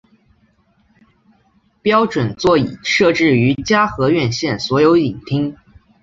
[1.83, 5.55] 标准座椅设置于嘉禾院线所有影厅。